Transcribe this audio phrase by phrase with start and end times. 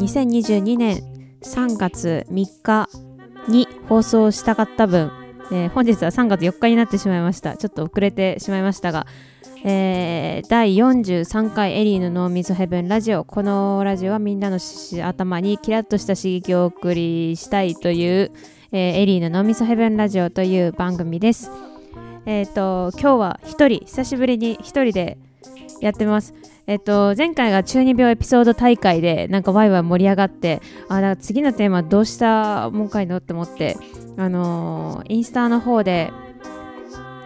[0.00, 1.02] 2022年
[1.42, 2.88] 3月3日
[3.48, 5.12] に放送したかった分、
[5.52, 7.58] えー、本日は3月4日になってしまいました。
[7.58, 9.06] ちょっと遅れてしまいましたが、
[9.62, 13.24] えー、第43回エリーの脳みそヘブンラジオ。
[13.24, 14.58] このラジオはみんなの
[15.04, 18.32] 頭にキラッとした刺激をお送りしたいという、
[18.72, 21.50] えー、エリーの脳みそヘブンラジオという番組です。
[22.24, 25.18] えっ、ー、と今日は一人久しぶりに一人で
[25.80, 26.34] やってます。
[26.66, 33.76] えっと、前回が中二病エピソード大会でなんかワイワイ盛り上がってあだ次のテーマどうしたもんかいのって思って
[34.16, 36.12] あのー、インスタの方で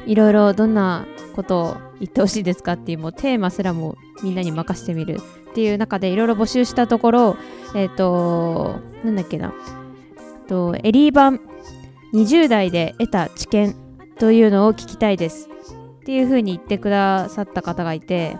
[0.07, 5.19] いろいろどんなことを言ってほしいですかっていうもうテーマすらもみんなに任せてみる。
[5.51, 7.37] っていう中でいろいろ募集したところ
[7.77, 9.53] えっ、となんだっけな。
[10.17, 11.41] えっとエリー版
[12.13, 13.75] 20代で得た知見
[14.19, 15.49] というのを聞きたいです。
[16.05, 18.37] っていう風に言ってくださった方がいて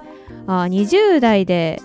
[0.47, 1.81] あ20代で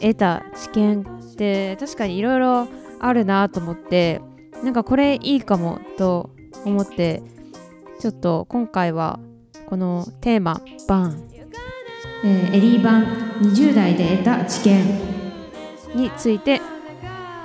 [0.00, 2.68] 得た知見って確かにいろいろ
[3.00, 4.20] あるなと思って
[4.64, 6.30] なんかこれいいかもと
[6.64, 7.22] 思って
[8.00, 9.20] ちょっと今回は
[9.66, 11.28] このテーマ「バン」
[12.24, 13.04] えー、エリー版
[13.40, 15.20] 20代で得た知見。
[15.94, 16.60] について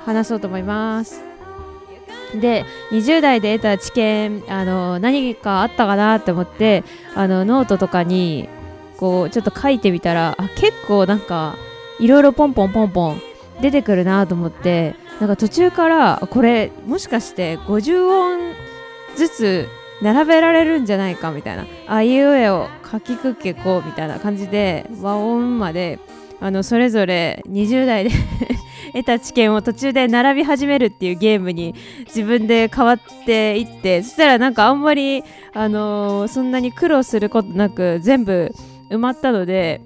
[0.06, 1.22] 話そうと思います
[2.34, 6.84] で20代で得た知見あの何かあったかなって思って
[7.16, 8.50] あのノートとかに
[8.98, 11.56] こうちょっと書いてみたらあ結構なんか
[12.00, 13.22] いろいろポンポンポンポン
[13.62, 18.54] 出てくるなと思ってなんか途中からこれもしかして50音
[19.16, 19.68] ずつ
[20.02, 26.00] 並べられるんじゃないかみたいなあいうえを書きくけこうみたいな感じで和音まで
[26.42, 28.12] あのそれぞれ20代で
[28.96, 38.54] 得た知見を途中で並び始めるっていうゲームに自分で変わっていってそしたらなんかあんまり、あのー、そんなに苦労することなく全部
[38.90, 39.82] 埋まったので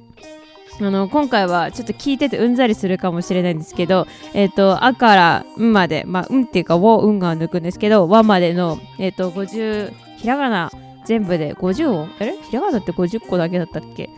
[0.82, 10.72] あの今回はちょっと聞いててうんざりするかもしれないんですけど、えっ、ー、と、あからんまで、まあ、うんっていうか、をうんが抜くんですけど、わまでの、えっ、ー、と、50、ひらがな
[11.04, 12.10] 全部で50音？
[12.22, 14.10] えひらがなって50個だけだったっけ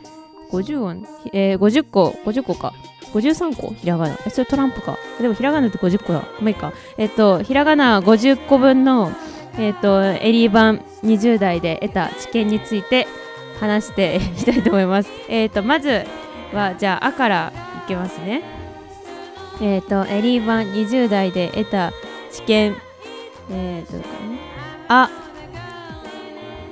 [0.52, 2.74] ?50 音、えー、50個、50個か。
[3.14, 3.74] 53個？
[3.74, 4.18] ひらがな。
[4.26, 4.98] え、それトランプか？
[5.20, 6.22] でもひらがなって50個だ。
[6.40, 6.74] まあいいか。
[6.98, 9.12] えっ、と、ひらがな50個分の、
[9.58, 13.08] えっ、と、エリー版20代で得た知見について
[13.60, 15.12] 話して いきたいと思います。
[15.28, 16.06] えっ、と、まず
[16.54, 17.54] は、じゃあ、あから
[17.86, 18.44] いきますね。
[19.62, 21.92] えっ、と、エリー版20代で得た
[22.32, 22.76] 知見。
[23.52, 24.06] えっ、ー、と、
[24.88, 25.10] あ、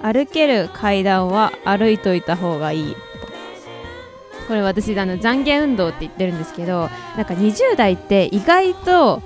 [0.01, 2.95] 歩ける階段は歩いといた方がいい。
[4.49, 9.21] これ私あの懺悔運動って言ってるんですけどなんか20代って意外と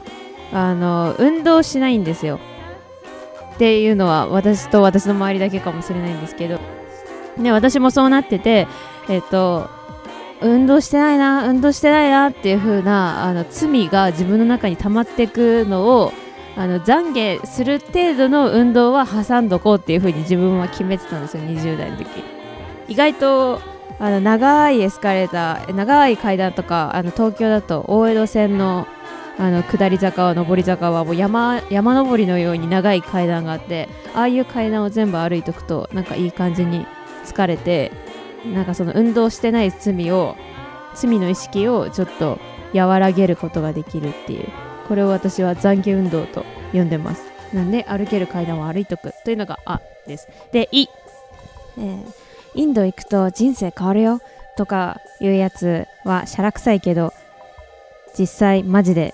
[0.51, 2.39] あの運動しないんですよ
[3.55, 6.59] っていうのは私と私の周りだけかもしれないんですけど
[7.37, 8.67] ね、私もそうなってて、
[9.09, 9.69] えっ、と、
[10.41, 16.11] 運動してないな、運動してないなっていう風なあな罪が自分の中に溜まっていくのを
[16.55, 22.07] あの懺悔する程度の運動は挟んどこうっていう風に自分は決めてたんですよ、20代の時。
[22.89, 23.61] 意外と
[24.03, 28.85] あの長いエスカレーター、長い階段とか、あの東京だと大江戸線の
[29.37, 36.85] あの下り坂は上り坂はもう山山登りのように長い階段があってああいう階段を全部歩いておくとなんかいい感じに
[37.25, 37.91] 疲れて
[38.45, 40.35] なんかその運動してない罪を
[40.93, 42.39] 罪の意識をちょっと
[42.75, 44.49] 和らげることができるっていう。
[44.87, 47.23] これを私は懺悔運動と呼んでます。
[47.53, 50.27] なんで歩ける階段を歩いとくというのがあです。
[50.51, 50.87] でい、
[51.77, 52.22] えー、
[52.55, 54.21] インド行くと人生変わるよ
[54.57, 57.13] とかいうやつはしゃらくさいけど
[58.17, 59.13] 実際マジで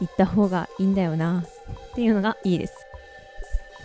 [0.00, 1.44] 行った方がいいんだよな
[1.90, 2.86] っていうのがいいです。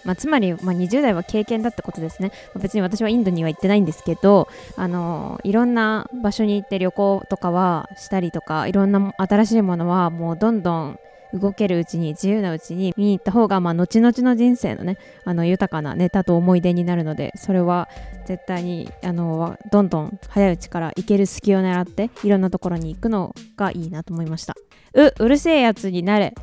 [0.05, 10.99] まあ、つまり、まあ、20代は経験だってことですね、まあ、別に私はインドには行ってないんですけど、あのいろんな場所に行って旅行とかはしたりとかいろんな新しいものはもうどんどん
[11.39, 17.89] 動けるうちに自由なうちに見に行った方が、まあ、後々の人生のねあの豊かなネタと思い出になるのでそれは
[18.25, 24.55] 絶対にあのどんどん早いうちから行ける隙を狙っていろんなところに行くのがいいなと思いました。
[24.93, 26.33] ううるせえやつになれ。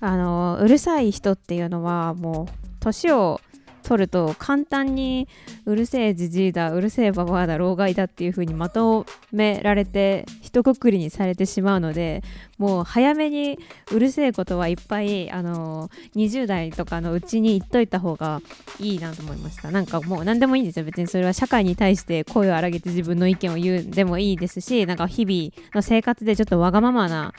[0.00, 3.40] あのうるさい人っていうのはもう年を
[3.86, 5.28] 取ると簡単に
[5.64, 12.24] うるせえじじいだうるせえばばあだ老害だっていう風にまとめられて一括りにされてしまうので
[12.58, 13.60] もう早めに
[13.92, 18.40] うるせえことはいっぱいあの20代とかのうちに言っといた方が
[18.80, 19.70] いいなと思いました。
[19.70, 20.84] なんかもう何でもいいんですよ。
[20.84, 27.32] 別にそれは社会に対して声を荒げて自分の意見を言うでもいいですしなんか日々の生活でちょっとわがままな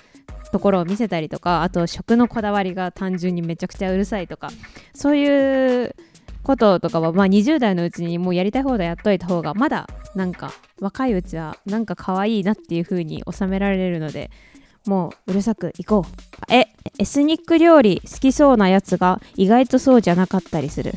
[0.52, 4.50] ところを見せたりとかあと食のこだわりが単純にめちゃくちゃうるさいとか
[4.94, 5.96] そういう
[6.48, 9.86] こととかは、まあ、20代のうちにもうやりたい放題やっといた方がまだ
[10.16, 14.32] なんか若いうちはなんか可愛いなっていう風に収められるので
[14.86, 16.54] もううるさく行こう。
[16.54, 16.68] え
[16.98, 20.94] エスニック料理好きそうなやつが意外とそうじゃなかったりする。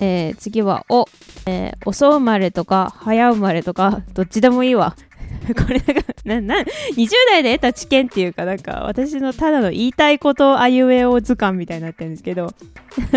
[0.00, 1.06] えー、次はお、
[1.46, 4.96] えー、遅生まれとか早生まれとかどっちでもいいわ。
[5.54, 6.54] これなんかなな
[6.96, 12.52] 20代で得た知見っていうかなんか私のただの言いたいことあいうえお図鑑みたいになってるんですけど、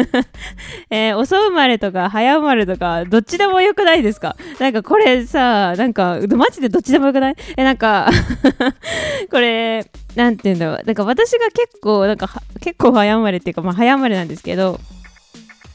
[0.89, 4.35] えー、遅生まれとか早生まれとかどっちでもよくないですか？
[4.59, 7.35] なんかこれさなんかマジでどっちでもよくない？
[7.57, 8.09] えなんか
[9.30, 9.85] これ
[10.15, 10.83] なんて言うんだろう？
[10.85, 12.30] なんか私が結構なんか
[12.62, 14.80] 結構早生まれっていうかまあ早生まれなんですけど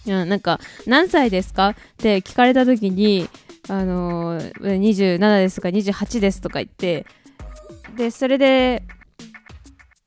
[0.07, 1.71] なんか何歳ですか？
[1.71, 3.29] って聞かれた時に
[3.69, 7.07] あの、27ですとか28ですとか言って
[7.97, 8.83] でそれで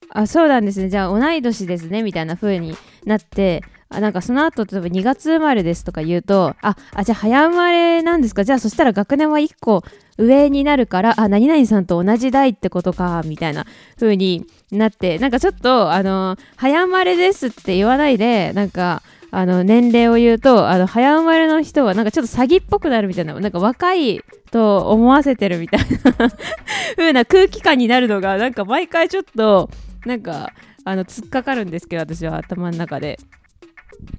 [0.10, 0.90] あそうなんですね。
[0.90, 2.76] じゃあ同い年ですねみたいな風に
[3.06, 8.44] なってあなんかその後例えば2月生まれですとか言うとああじゃあ早生まれなんですか？
[8.44, 9.84] じゃあそしたら学年は1個
[10.18, 13.66] 上になるからあ何々さんと同じ代ってことかみたいな
[14.00, 19.02] 風になってなんかちょっとあの早生まれですって言わないでなんか
[19.34, 26.30] あの年齢を言うとあの早生まれの人はなんかちょっと詐欺っぽくなるみたいななんか若いと思わせてるみたいな
[26.98, 29.70] 風な空気感になるのがなんか毎回ちょっと
[30.06, 30.52] なんか
[30.84, 33.18] あの突っかかるんですけど私は頭の中で。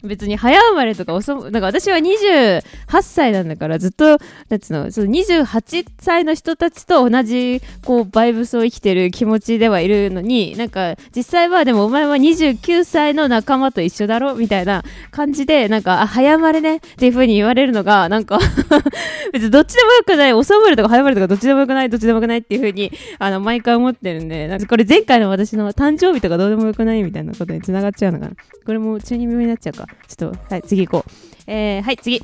[0.03, 2.63] 別に早生まれとか遅なんか私は28
[3.03, 4.19] 歳なんだからずっと
[4.49, 18.39] なんつうのその28歳の人たちと同じこうバイブスを生きてる気持ちではいるのになんか実際はでもお前は29歳の仲間と一緒だろみたいな感じでなんかあ早生まれねっていう風に言われるのがなんか
[19.33, 28.33] 別にどっちでもよくない遅生まれとか早生まれとかどっちでもよくないどっちでもよくないっていう風にあの毎回思ってるんでなんかこれ前回の私の誕生日とかどうでもよくないみたいなことにつながっちゃうのかな。
[28.65, 29.72] これも中二病になっちゃう。
[29.73, 29.87] か。
[30.09, 31.11] ちょっと、はい、次行こう。
[31.47, 32.21] えー、はい、次。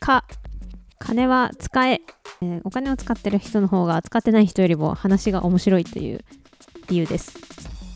[0.00, 0.24] か、
[0.98, 2.00] 金は使え、
[2.40, 6.24] えー、お金を使ってる人の方が使ってない人よりも話が面白いという
[6.88, 7.38] 理由です。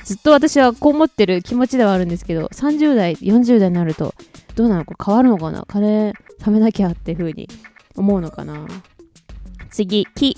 [0.04, 4.14] ずっと私はこう思ってる気持ちではあるんですけど、30代、40代になると、
[4.54, 5.64] どうなのこれ変わるのかな？
[5.68, 7.48] 金貯めなきゃっていう風に
[7.94, 8.66] 思うのかな？
[9.70, 10.36] 次、木。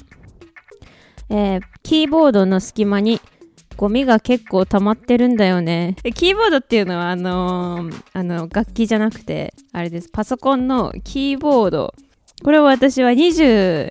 [1.29, 3.21] えー、キーボードの隙間に
[3.81, 5.97] ゴミが結構溜まってるんだよね。
[6.15, 10.11] キーボードっていうのはあのー、あの楽器じゃなくて、あれです。
[10.11, 11.95] パソコンのキーボード。
[12.45, 13.89] これを私は20、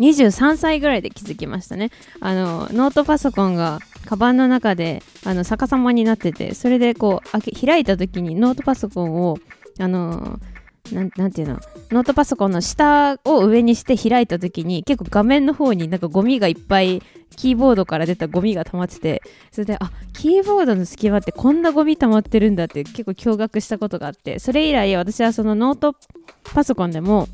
[0.00, 1.92] 23歳ぐらいで気づきましたね。
[2.18, 9.38] あの、ノートパソコンがカバンの中であの逆さまになってて、それでこう開け開いた時にノートパソコンを
[9.78, 10.40] あの
[10.90, 11.60] ななんていうの？
[11.92, 17.02] ノートパソコンの下を上にして開いた時に結構画面の方になんかゴミがいっぱい
[17.34, 25.96] キーボードから出たゴミが溜まっててそれであキーボードの隙間ってこんなゴミ溜まってるんだって結構驚愕したことがあってそれ以来私はそのノート
[26.54, 27.28] パソコンでも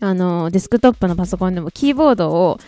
[0.00, 2.58] あのデスクトップのパソコンでもキーボードを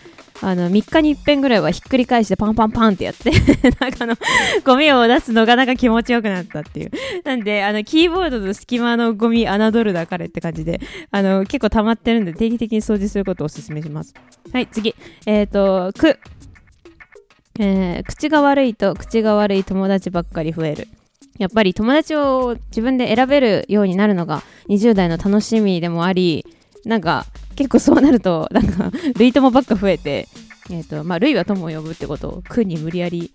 [0.47, 3.31] あの3日に一遍ぐらいはひっくり返してパンパンパンってやって
[3.81, 4.15] なんかあの
[4.63, 6.91] ゴミを出すのがなんか気持ちよくなったっていう。
[7.25, 10.81] なんであのキーボードの隙間のゴミ侮るだ彼って感じで
[11.11, 14.13] あの結構溜まってるんで定期的に掃除することをお勧めします。
[14.53, 14.95] はい次。
[15.25, 16.19] えっ、ー、と「く」
[17.59, 20.89] えー、口が悪いと口が悪い友達ばっかり増える。
[21.39, 26.47] やっぱり友達を自分で選べるようになるのが20代の楽しみでもあり
[26.85, 30.29] なんか結構そうなるとなんか 類友ばっか増えて
[30.71, 33.31] えーとまあ、類は友を呼ぶってことを苦に無理やり、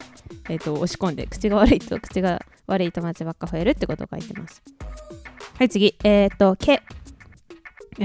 [0.49, 4.63] えーと、押し込んで口が悪いと口が悪い友達ばっか増えるってことを書いてます。
[5.55, 6.81] はい次えっ、ー、と毛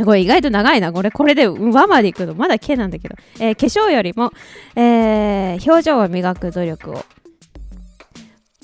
[0.04, 0.92] これ意外と長いな。
[0.92, 2.34] これ、これで和までいくの。
[2.34, 3.14] まだ毛なんだけど。
[3.38, 4.32] えー、化粧よりも、
[4.74, 7.04] えー、表情を磨く努力を。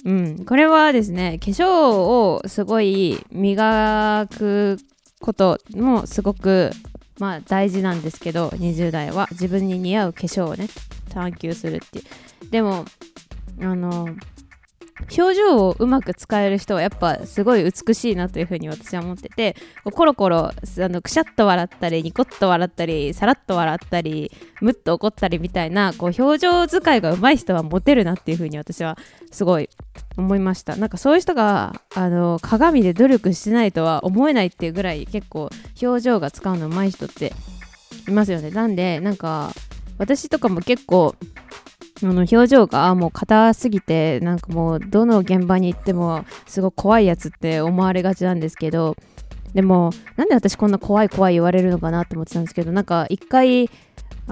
[0.05, 0.45] うん。
[0.45, 4.79] これはですね、化粧をすごい磨く
[5.21, 6.73] こともすごく、
[7.21, 10.69] まあ大事なんですけど、20代は自分に似合う化粧をね、
[11.11, 12.51] 探求するっていう。
[12.51, 12.85] でも、
[13.61, 14.09] あの、
[15.17, 28.97] 表情をうまく使える人はやっぱすごい美しいなというふうに私は思っててコロコロあのくしゃっと笑ったりニコッと笑ったりさらっと笑ったりむっと怒ったりみたいなこう表情使いが上手い人はモテるなっていうふうに私は
[29.31, 29.69] すごい
[30.21, 30.77] 思いました。
[30.77, 35.51] なんかそういう人があの鏡で努力してないとは思えないっていうぐらい結構
[35.83, 37.33] 表情が使うの上手い人って
[38.09, 38.51] いますよね。
[38.51, 39.53] なんでなんか
[39.99, 41.15] 私とかも結構
[42.03, 48.97] あの表情がもう硬すぎてなんかもうどの現場に行ってもすごい怖いやつって思われがちなんですけど
[49.55, 53.69] でもなんで私こんな怖い怖い言われるのかなって思ってたんですけどなんか一回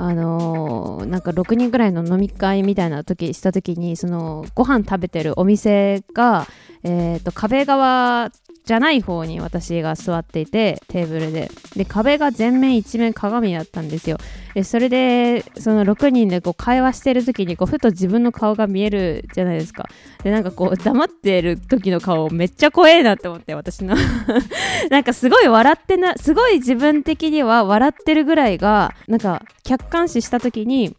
[0.01, 6.47] あのー、なんか6人ぐらいの飲み会みたいな時した時にそのご飯食べてるお店が、
[6.85, 8.31] えーと、壁側
[8.69, 11.51] じゃない方に私が座っていてテーブルで。
[11.75, 14.19] で壁が全面一面鏡だったんですよ。
[14.53, 19.89] でそれでその6人でこう会話してる時にこうふと自分の顔が見えるじゃないですか。
[20.23, 23.97] でなんかこう黙ってる時の顔めっちゃ怖えなって思って私の。
[24.91, 30.95] なんかすごい笑ってなすごい自分的には笑ってるぐらいがなんか客観視した時に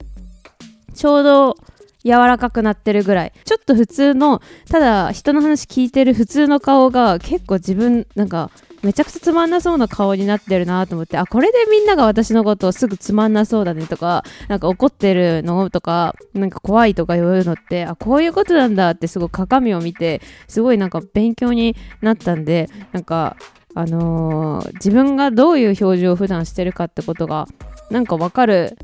[0.96, 1.58] ちょうど
[2.04, 3.34] 柔らかくなってるぐらい。
[3.46, 8.52] ちょっと普通のただ人の話聞いてる普通の顔が結構自分なんか
[8.82, 23.36] めちゃくちゃつまんなそうな顔になってるなと思ってあこれでみんなが私のことをすぐつまんなそうだねとかなんか怒ってるのとかなんか怖いとかいうのってあこういうことなんだってすごい鏡を見てすごいなんか勉強になったんでなんか
[23.76, 27.48] あのー、自分がどういう表情を普段してるかってことが
[27.92, 28.78] なんかわかる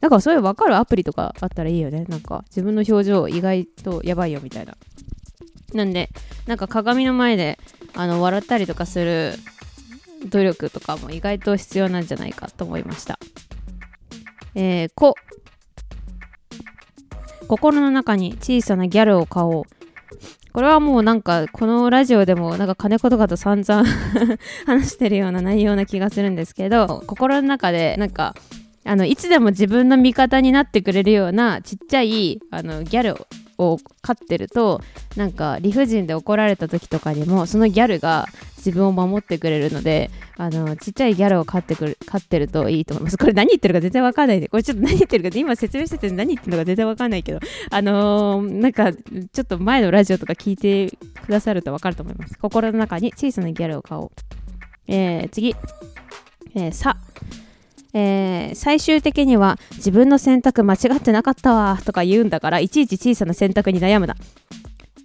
[0.00, 2.04] なんかそういう分かるアプリとかあったらいいよね。
[2.08, 4.76] なんか自分の表情意外とやばいよみたいな。
[5.74, 6.10] なんで、
[6.46, 7.58] なんか鏡の前で
[7.94, 9.34] あの笑ったりとかする
[10.28, 13.18] 努力とかも意外と必要なんじゃないかと思いました。
[14.54, 15.14] えー、こ。
[17.46, 19.64] 心の中に小さなギャルを買おう。
[20.52, 23.88] これはもうなんかこのラジオでもなんか金子とかと散々
[24.66, 28.34] 話してるような内容な気がするんですけど心の中でなんか
[28.90, 33.24] あのいつでも自分の味方になってくれるようなちっちゃいあのギャル
[33.56, 34.80] を飼ってると
[35.14, 43.16] なんか理不尽で怒られた時とかにもそのギャルが自分を守ってくれるのであのちっちゃいギャルを飼ってくる飼ってるといいと思います。
[43.16, 47.38] これ何言ってるか全然わかんないでこれちょっと何言ってるか今説明してて何言ってるのか全然わかんないけど
[47.70, 50.90] あのー、なんかちょっと前のラジオとか聞いて
[51.24, 52.36] くださるとわかると思います。
[52.40, 54.10] 心の中に小さなギャルを飼おう。
[54.88, 55.54] えー、次。
[56.56, 56.96] えー、さ。
[57.92, 64.14] えー、最終的には自分の選択間違ってなかったわとか言うんだからいちいち小さな選択に悩むな。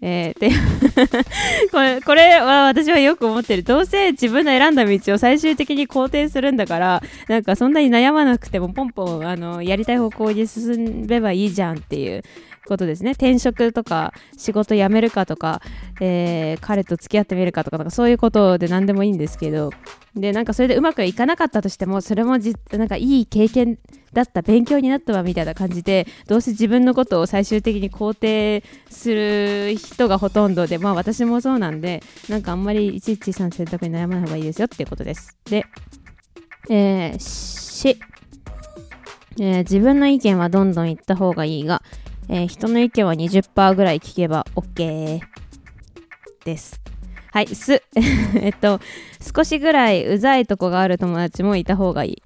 [0.01, 0.49] えー、で
[1.71, 12.23] これこれは私はよく思ってるどうせ自分の選んだ道を最終的に肯定するんだからなんかそんなに悩まなくてもポンポンあのやりたい方向に進めばいいじゃんっていう
[12.65, 13.11] ことですね。
[13.11, 15.61] 転職とか仕事辞めるかとか、
[16.01, 19.71] えー、彼と付き合ってみるかとかなんかそういうことで何でもいいんですけど
[20.15, 23.77] でなんかそれでうまくいかなかったとしてもそれもじなんかいい経験
[24.13, 35.37] だった勉強になったわみたいな感じでどうせ自分のことを最終的に肯定する人がほとんどでまあ私もそうなんでなんかあんまりいちいちさん選択に悩まない方がいいですよっていうことです。
[35.45, 35.65] で
[36.69, 37.99] えー、し、
[39.39, 41.83] えー、自分の意見はどんどん言った方がいいが
[42.29, 45.19] えー、人の意見は20%ぐらい聞けば OK
[46.43, 46.81] です。
[47.31, 47.83] はい、す、
[48.35, 48.79] えっと、
[49.35, 52.23] 少しぐらいうざいとこがある友達もいた方がいい。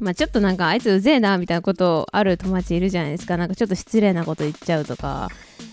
[0.00, 3.36] まあちょっとなんかあいつうぜえなみたいなことある友達いるじゃないですか。
[3.36, 5.28] なんかちょっと失礼なこと言っちゃうとか、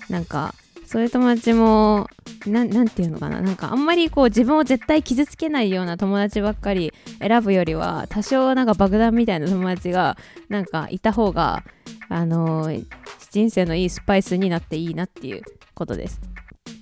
[0.09, 0.55] なんか
[0.95, 2.07] そういう友達も
[2.45, 3.41] ななんていうのかな。
[3.41, 10.15] なんかあんまりこう自分を絶対傷つけないような友達ばっかり選ぶよりは多少なんか爆弾みたいな友達が
[10.47, 11.65] なんかいた方が
[12.07, 12.85] あのー、
[13.29, 15.41] 人生のいいスパイスになっていいなっていう
[15.73, 16.21] ことです。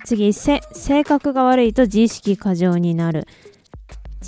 [0.04, 0.60] 次性
[1.02, 3.26] 格が悪いと自意識過剰になる。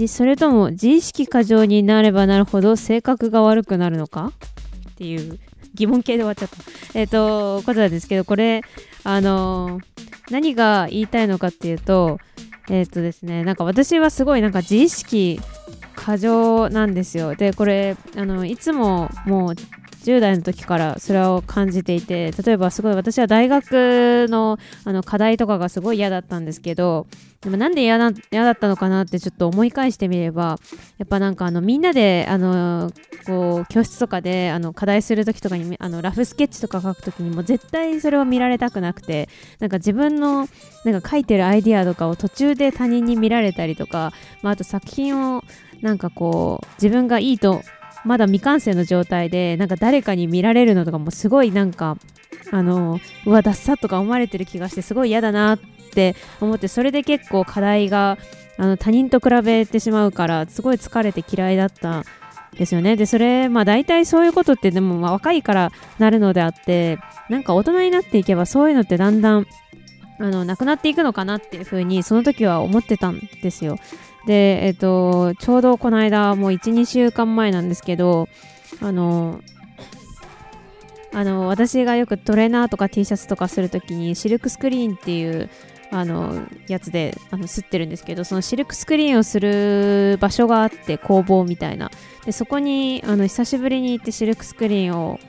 [0.08, 4.32] それとも自意識過剰になればなるほど性格が悪くなるのか？
[4.90, 5.38] っていう
[5.76, 6.56] 疑問系で終わっちゃった。
[6.94, 8.62] えっ、ー、と、ことなんですけど、これ、
[9.04, 9.82] あのー、
[10.30, 12.18] 何が言いたいのかっていうと、
[12.68, 15.40] えっ、ー、とですね、なんか私はすごいなんか自意識
[15.94, 17.34] 過剰なんですよ。
[17.34, 19.54] で、これ、あの、いつももう
[20.06, 27.08] 10代の時からそれを感じていて例えばすごい私は大学のあの課題とかがすごい嫌だったんですけど
[27.40, 30.58] でもなんで嫌だ嫌だったのかなってちょっと思い返してみれば
[30.98, 32.92] やっぱなんかあのみんなであの
[33.26, 40.48] こう教室とかであの課題する時とかにあのラフスケッチとか書く時にも絶対それを見られたくなくてなんか自分の
[40.84, 45.42] なんか書いてるアイディアとかを途中で他人に見られたりとか、まあ、あと作品を
[45.82, 47.62] なんかこう自分がいいと
[48.06, 51.98] まだ未完成の状態でなんか誰かに見られるのとかもすごいなんか
[52.52, 55.58] あのうわダッサとか思われてる気がしてすごい嫌だなっ
[55.92, 58.16] て思ってそれで結構課題が
[58.58, 62.04] あの他人と比べてしまうからすごい疲れて嫌いだった
[62.56, 62.96] ですよね。
[62.96, 66.98] でそれまあ大体そういうことってでもまあ若いからなるのであって
[67.28, 69.46] なんか大人になっていけばそういうのってだんだん
[70.18, 73.76] あのなくなっていくのかなっていうふうにその時は思ってたんですよ。
[74.26, 78.28] で、えっ、と、ちょうどこの間、もう1、2週間前なんですけど、
[78.82, 79.40] あの、
[81.14, 85.48] あの、私がよくトレーナーとか T シャツとかするときに、シルクスクリーンっていう、
[85.92, 91.90] あの、やつで、あの、吸ってるんですけど、そのシルクスクリーンをする場所があって、工房みたいな。
[92.24, 95.20] で、そこに、あの、久しぶりに行ってシルクスクリーンを、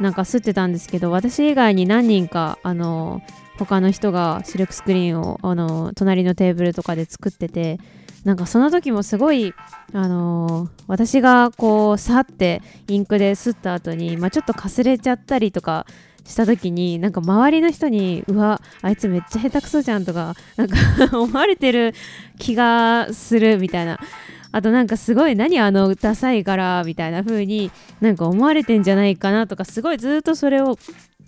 [0.00, 3.22] なんか吸ってたんですけど、私以外に何人か、あの、
[3.58, 7.78] 他の人がシルクスクリーンをあの隣のテーブルとかで作ってて
[8.24, 9.52] なんかその時もすごい、
[9.92, 15.86] あのー、私がこうさってインクで吸った後に、まあ、ちょっとかすれちゃったりとか
[16.24, 20.76] した時になんか周りの人にうわあいつめっちゃ下手くそじゃんとかなんか
[21.18, 21.94] 思われてる
[22.38, 23.98] 気がするみたいな。
[24.54, 27.70] あとなんかすごい何あのダサい柄みたいな風に
[28.02, 30.76] なんか思われてんじゃないかなとかすごいずっとそれを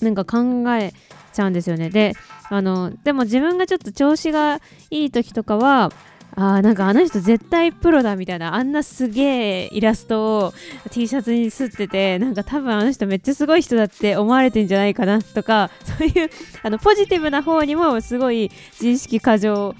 [0.03, 0.93] なんか考え
[1.33, 1.89] ちゃうんですよね。
[1.89, 2.13] で
[2.51, 4.61] あのでも自分がちょっと調子が
[4.91, 5.91] いい時とかは
[6.37, 10.55] あなんかあの人絶対プロだみたいなあんなすげえイラストを
[10.91, 16.31] T シャツにすっててなんか多分あの人めっちゃすごい人だって思われてんじゃないかなとかそういう
[16.63, 19.75] あのポジティブな方にもすごい自意識過剰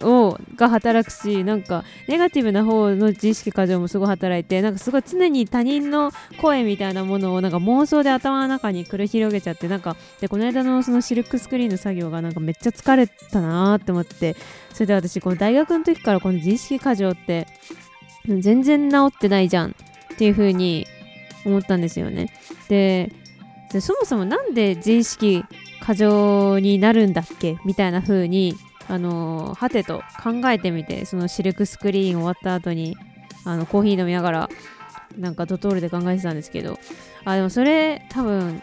[0.00, 14.36] をが働くしなんかネガティブな方の自意識過剰もすごい働いてなんかすごい常に他人の声みたいなものをなんか妄想で頭の中に繰り広げちゃってなんかでこの間のそのシルクスクリーンの作業がなんかめっちゃ疲れたなーって思って。
[14.72, 17.46] それで私この大学の時からこの自意識過剰って
[18.26, 19.74] 全然治ってないじゃんっ
[20.16, 20.84] ていう風に
[21.46, 22.32] 思ったんですよね。
[22.68, 23.12] で
[23.80, 25.44] そもそもなんで自意識
[25.80, 27.56] 過剰になるんだっけ？
[27.64, 28.56] みたいな風に
[28.88, 32.96] あのはてと考えてみてそのシルクスクリーン終わった後に
[33.44, 34.48] あのコーヒー飲みながら
[35.18, 36.78] なんかドトールで考えてたんですけど
[37.24, 38.62] あでもそれ多分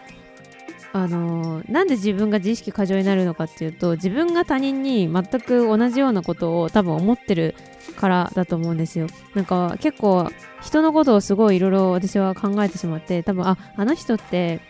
[0.94, 7.54] あのなんで自分が自意識過剰になるのかっていうと自分が他人に全く同じようなことを多分思ってる
[7.96, 9.06] からだと思うんですよ。
[9.34, 14.60] なんか結構人のことをすごいいろいろ私は考えてしまって多分ああの人って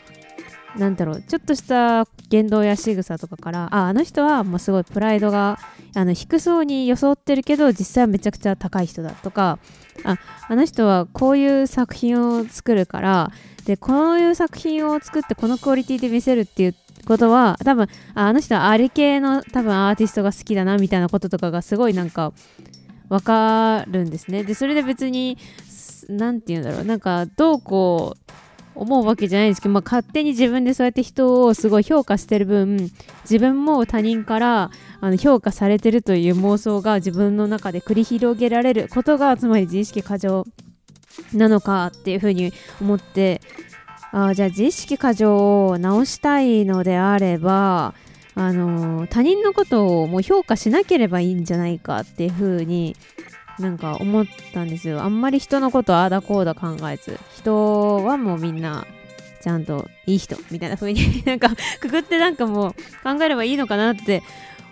[0.76, 5.58] なんだろうちょっとした言動や仕草とかからああの人はもうすごいプライドが
[5.94, 9.58] あの低そうに装ってるけど実際はめちゃくちゃ高い人だとか
[10.04, 10.16] あ
[10.48, 13.32] あの人はこういう作品を作るから
[13.66, 16.74] でこういう作品を作ってこのクオリティで見せるっていう
[17.06, 22.32] ことは多分ああの人はあり系の多分アーティストが好きだなみたいなこととかがすごいなんか
[23.08, 24.42] わかるんですね。
[24.42, 25.36] でそれで別に
[26.08, 28.41] 何て言うんだろうなんかどうこう
[28.74, 32.90] 思うわけじゃないんですけど、まあ、勝手に自分でそうやって人をすごい評価してる分
[33.24, 40.46] 自分も他人からあの評価されてるという妄想が自分の中で繰り広げられることがつまり自意識過剰
[41.32, 43.40] なのかっていうふうに思って
[44.12, 47.94] あじゃあ自意識過剰を直したいのであれば
[48.34, 52.96] あの他人のことをもう評価しなければいいんじゃないかっていうふうに
[53.62, 55.02] なんか思ったんですよ。
[55.02, 57.18] あんまり人のことああだこうだ考えず。
[57.36, 58.84] 人はもうみんな
[59.40, 62.72] ちゃんといい人みたいな風に なんかくくってなんかもう
[63.02, 64.22] 考えればいいのかなって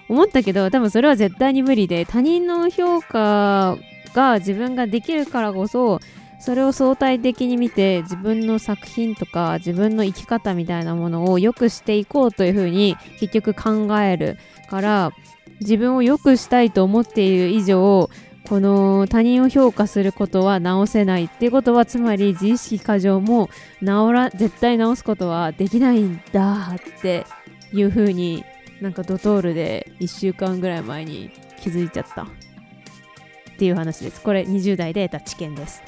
[0.08, 3.76] 思ったけど多分それは絶対に無理で他人の評価
[4.14, 6.00] が自分ができるからこそ
[6.40, 15.12] それを相対的に見て自分の作品とか自分の生き方みたいなものを良くしていこうというふうに結局考えるから
[15.60, 18.08] 自分を良くしたいと思っている以上
[18.50, 23.48] この他人を評価することは直せないっていうことはつまり自意識過剰も
[23.80, 27.26] 直ら絶対直すことはできないんだって
[27.72, 28.44] いう風に
[28.80, 32.26] なんかドトールで1週間ぐらい前に気づいちゃったっ
[33.56, 34.20] ていう話です。
[34.20, 35.84] これ20代で得た知見です。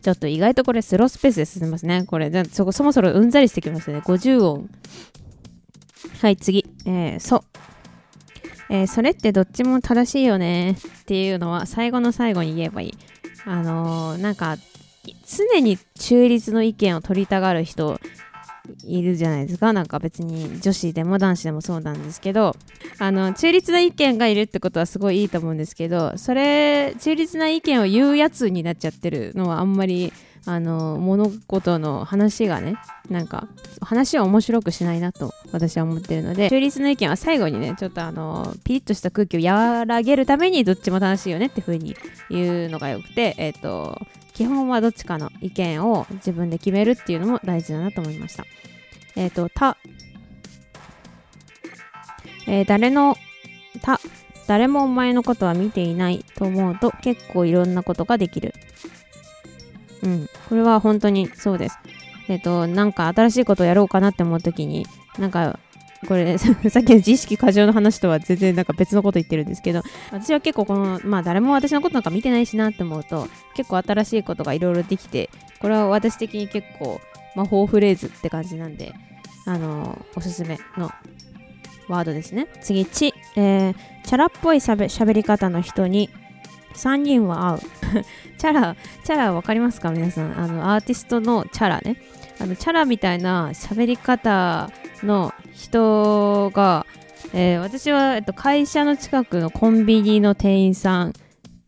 [0.00, 2.04] ちょっと意外とこれスロースペースで進みますね。
[2.06, 2.32] これ。
[2.50, 3.98] そこそもそもうんざりしてきますね。
[3.98, 4.70] 50音。
[6.22, 6.64] はい次。
[6.86, 7.67] えー、そう。
[8.70, 10.72] えー、それってどっちも正しいよね。
[10.72, 12.94] っていうのは最後の最後に言えばいい。
[13.44, 14.56] あのー、なんか
[15.26, 18.00] 常に中立の意見を取りたがる人
[18.84, 19.72] いるじゃないですか。
[19.72, 22.54] なんか別に女子でも男子でもそうなんですけど。
[23.00, 30.12] あの中立な意見がいるってことはすごいいいと思うんですけどそれ中立な意見を言うやつになっちゃってるのはあんまり
[30.48, 32.76] あの物事の話がね
[33.10, 33.48] なんか
[33.82, 41.94] 話を面白くしないなと私は思ってるので中立の意見は最後にねちょっとあのピリッとした空気を和らげるためにどっちも楽しいよねって風に
[42.30, 44.00] 言うのがよくてえっ、ー、と
[44.32, 48.46] 基本はどっちかの意見を自分で決めるっていうのも大事だなと思いました。
[49.16, 49.76] えっ、ー、とた
[52.46, 53.16] えー、誰の
[53.82, 54.00] た
[54.46, 58.54] 誰もお前のことは見ていないと思うと結構いろんなことができる。
[60.02, 60.28] うん。
[60.48, 61.78] これは本当にそうです。
[62.28, 64.86] えっ、ー、と、なんか新しいことをやろうかなって思うときに、
[65.18, 65.58] なんか、
[66.06, 69.82] これ、 さっきの自意識過剰の話とは全然なんか別のこと言ってるんですけど、
[70.12, 75.30] 私は結構この、まあ誰も私のことなんか見てないしなって思うと、結構新しいことがいろいろできて、
[75.60, 77.00] これは私的に結構
[77.34, 78.94] 魔法フレーズって感じなんで、
[79.46, 80.90] あの、おすすめの
[81.88, 82.46] ワードですね。
[82.60, 86.10] 次、ち、えー、チャラっぽいしゃべり方の人に
[86.74, 87.60] 3人は合う。
[88.38, 89.90] チャラ、チャラ分かりますか？
[89.90, 90.38] 皆さん。
[90.38, 92.00] あの、アーティストのチャラね。
[92.40, 94.70] あの、チャラみたいな喋り方
[95.02, 96.86] の人が、
[97.34, 101.12] えー、私は、えっと、会社の近くのコンビニの店員さん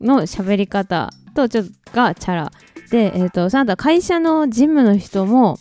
[0.00, 2.52] の喋り方とちょっとがチャラ
[2.90, 5.58] で、えっと、その後会社のジムの人も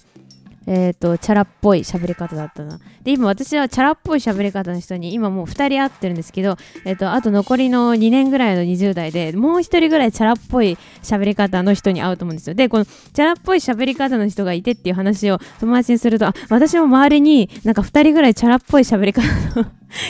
[0.70, 2.80] えっ、ー、と、チャラっぽい喋り方だったな。
[3.02, 12.54] で、今私はチャラっぽい喋り方の人に今もう2人会ってるんですけど、えっ、ー、と、あと残りの2年ぐらいの20代でもう1人ぐらいチャラっぽい喋り方の人に会うと思うんですよ。
[12.54, 19.24] で、このチャラっぽい喋り方の人がいてっていう話を友達にすると、あ、私も周りになんか2人ぐらいチャラっぽい喋り方
[19.60, 19.66] の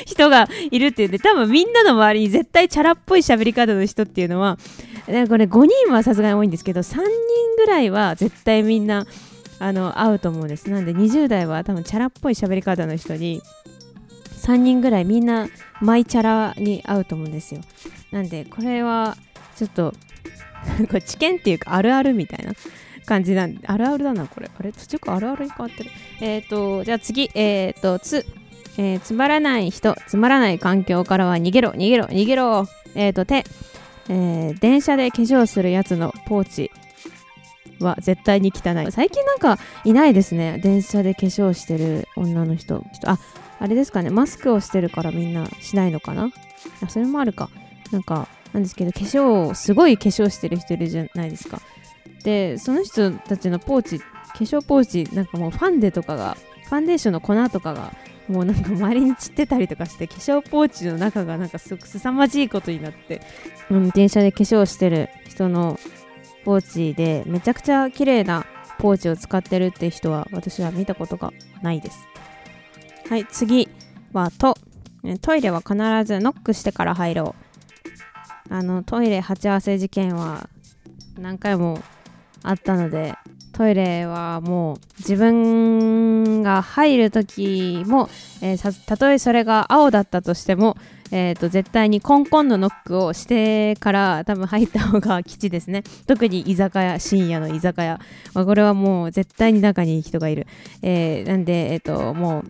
[0.06, 4.58] 人がいるって言って、多分みんなの周りに絶対チャラっぽい喋り方の人っていうのは、
[5.06, 7.06] これ5人はさすがに多いんですけど、3人
[7.58, 9.06] ぐらいは絶対みんな、
[9.60, 10.69] あの合うと思うんです。
[10.69, 13.41] なんで20代は多分チャラっぽい喋り方の人に
[14.39, 15.48] 3人ぐらいみんな
[15.82, 17.62] マイチャラに合うと思うんですよ。
[18.12, 19.17] なんでこれは
[19.56, 19.93] ちょっと
[20.88, 22.54] これ知見っていうかあるあるみたいな
[23.06, 24.50] 感じなんであるあるだなこれ。
[24.58, 24.72] あれ？
[24.72, 25.91] 途中からあるあるに変わってる。
[26.22, 27.30] えっ、ー、とじゃあ次。
[27.36, 28.26] えっ、ー、とつ
[28.78, 32.67] えー、つまらない人つまらない環境からは逃げろ逃げろ逃げろ。
[32.95, 33.43] えっ、と手。
[34.12, 36.72] えー、電車で化粧するやつのポーチ。
[37.80, 38.92] は絶対に汚い。
[38.92, 40.60] 最近なんかいないですね。
[40.62, 42.80] 電車で化粧してる女の人。
[42.80, 43.20] ちょっとあ
[43.60, 44.10] あれですかね。
[44.10, 46.32] マスクをしてるからみんなしないのかな。
[46.82, 47.50] あそれもあるか。
[47.92, 51.62] なんかなんですけど化粧すごい化粧してる人いるじゃないですか。
[52.24, 57.94] でその人たちのポーチ化粧ポーチなんかもうファンデとかがファンデーションの粉とかが
[58.28, 63.22] もうなんか周りに散ってたりとかして化粧ポーチの中がなんかすすさまじいことになって、
[63.72, 65.80] うん、電車で化粧してる人の
[66.43, 68.45] ポーチでめちゃくちゃ綺麗な
[68.78, 72.08] ポーチを使ってるって人は私は見たことがないです。
[73.10, 73.67] はい次
[74.13, 74.56] はと。
[75.21, 77.36] トイレは必ずノックしてから入ろ
[78.49, 78.54] う。
[78.54, 80.49] あのトイレ鉢合わせ事件は
[81.17, 81.82] 何回も
[82.43, 83.13] あったので
[83.60, 88.08] トイレはもう自分が入る時も、
[88.41, 90.78] えー、たとえそれが青だったとしても
[91.12, 95.82] えーと、絶対にコンコンのノックをしてから多分入った方が吉ですね。
[96.06, 98.00] 特に居酒屋深夜の居酒屋、
[98.36, 100.45] まあ、これはもう絶対に中に人がいる、
[100.84, 102.41] えー、なんでえ、ー、とも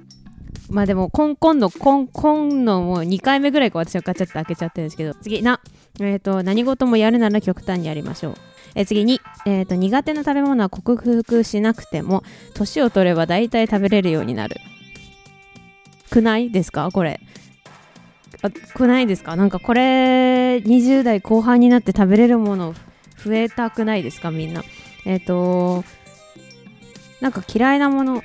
[0.69, 5.13] うまあでもコンコンのコンコンのもう2回目ぐらいか私はガチャって開けちゃってるんですけど。
[5.13, 5.61] 次な
[6.01, 8.35] え、ー、と何事もやるなら極端にやりましょう。
[8.75, 14.57] え次に、えーと、苦手な食べ物は克服しなくても年を取れば大体食べれるようになる。
[16.09, 16.89] くないですか？
[16.91, 17.19] これ。
[18.41, 19.35] あくないですか？
[19.35, 22.73] なんかこれ20代後半になって食べれるもの
[23.23, 24.31] 増えたくないですか？
[24.31, 24.63] みんな。
[25.05, 25.83] えっ、ー、と
[27.21, 28.23] なんか嫌いなもの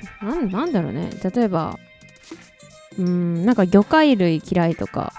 [0.51, 1.09] なんだろうね。
[1.35, 1.77] 例えば
[2.97, 5.11] うーんなんか魚介類嫌いとか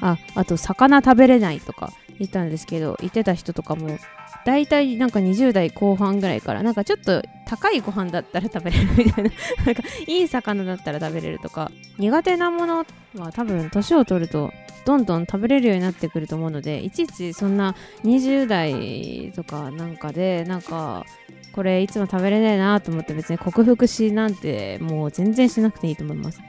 [0.00, 3.98] ああと魚食べれないとか言ったんですけど言ってた人とかも
[4.44, 9.30] 大体なんか20代後半ぐらいからなんかちょっと高いご飯だったら食べれるみたいな。
[9.66, 14.52] なんかいい魚だったら食べれるとか苦手なものは多分年を取ると
[14.84, 21.04] どんどん食べれるようになってくると思うのでいちいちそんな20代とかなんかでなんか
[21.52, 26.40] これいつも食べれないなと思って別に克服しなんてもう全然しなくていいと思います。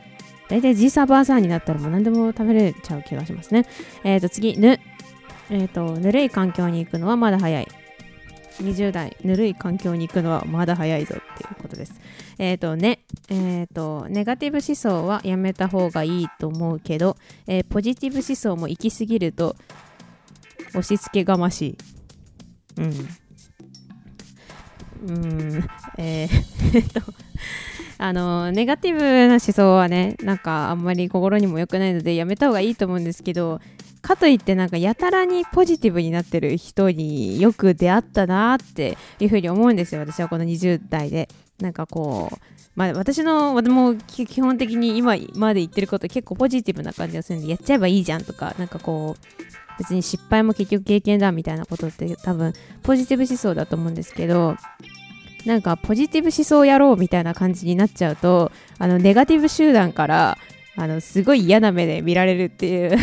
[0.50, 3.66] 大体じいさばあさんになったらもう何でも食べれちゃう気がしますね。
[4.04, 4.80] えっ、ー、と次ぬ。
[5.50, 7.68] えっ、ー、とぬるい環境に行くのはまだ早い。
[8.62, 11.94] 20代ぬるい環境に行くのはまだ早いぞっていうことです。
[12.38, 19.56] えっ、ー、とね、えっ、ー、と、ネガティブ思想はやめた方がいいと思うけど、えー、ポジティブ思想も行き過ぎると
[20.70, 21.78] 押し付けがましい。
[22.78, 23.08] うん。
[25.06, 26.30] うん、え、っ
[26.94, 27.02] と、
[28.04, 33.62] あの、ネガティブな思想はね、なんかあんまり心にも良くないのでやめた方がいいと思うんですけど、
[34.02, 40.02] かといってなんかやたらにポジティブになってる人によく出会ったなっていうふうに思うんですよ。
[40.02, 41.30] 私はこの20代で。
[41.62, 42.38] なんかこう
[42.76, 54.58] まあ私の私も基本的に今まで言ってること結構ポジティブな感じがするんでやっちゃえばいいじゃんとかなんかこう別に失敗も結局経験だみたいなことって多分ポジティブ思想だと思うんですけど
[55.46, 60.38] なんかポジティブ思想やろうみたいな感じになっちゃうとあのネガティブ集団から
[60.76, 62.98] あのすごい嫌な目で見られるっていう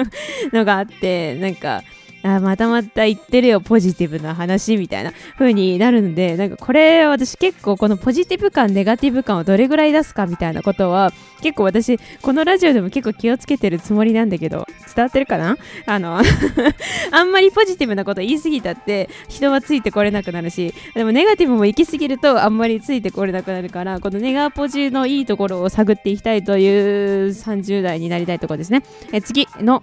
[0.52, 1.82] のがあってなんか
[2.22, 15.56] あまたまた言ってるよポジティブな話みたいな風になるのでなんかこれ私結構このポジティブ感ネガティブ感をどれぐらい出すかみたいなことは結構私このラジオでも結構気をつけてるつもりなんだけど伝わってるかな？
[15.86, 16.20] あの
[17.10, 28.82] あんまりポジティブなこと言い過ぎたって人はついてこれなくなるしでもネガティブも行き過ぎるとあんまりついてこれなくなるからこのネガポジのいいところを探っていきたいという30代になりたいところですね。
[29.12, 29.82] え次の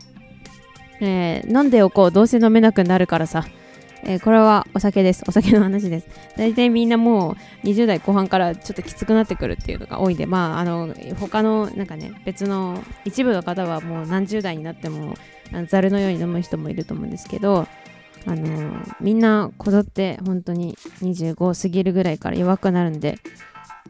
[1.02, 3.46] えー、飲んでおこうどうせ飲めなくなるからさ
[4.04, 5.24] えー、これはお酒です。
[5.28, 6.08] お酒の話です。
[6.38, 15.16] 大体みんなもう20代後半からちょっときつくなってくるっていうのが多いんで、まあ、あの、他のなんかね、別の一部の方はもう何十代になっても、
[15.68, 17.68] ざるのように飲む人もいると思うんですけど、
[18.26, 23.18] あのみんなこぞって本当に25過ぎるぐらいから弱くなるんで、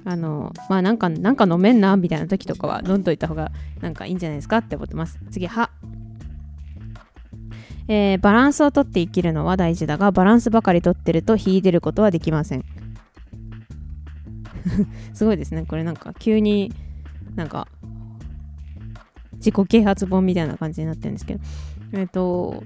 [0.06, 5.20] あのまあなんか、なんか飲めんなみたいな時とかは飲んどいた方がなんかいいんじゃないですかって思ってます。
[5.30, 5.70] 次、歯。
[7.90, 12.64] えー、バランスをとって生きるのは大事だが、バランスばかりとってると秀でることはできません。
[15.14, 15.66] すごいですね。
[15.68, 16.72] これなんか急に
[17.36, 17.68] なんか
[19.38, 21.42] 自己啓発本みたいな感じになってるんですけど。
[21.94, 22.64] えっ、ー、と、